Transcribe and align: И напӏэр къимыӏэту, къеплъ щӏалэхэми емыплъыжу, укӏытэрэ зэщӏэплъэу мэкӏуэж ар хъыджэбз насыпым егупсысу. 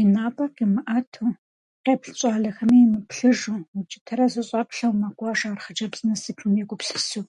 И 0.00 0.02
напӏэр 0.12 0.50
къимыӏэту, 0.56 1.26
къеплъ 1.84 2.12
щӏалэхэми 2.18 2.78
емыплъыжу, 2.84 3.58
укӏытэрэ 3.78 4.26
зэщӏэплъэу 4.32 4.98
мэкӏуэж 5.00 5.40
ар 5.50 5.58
хъыджэбз 5.64 6.00
насыпым 6.06 6.52
егупсысу. 6.62 7.24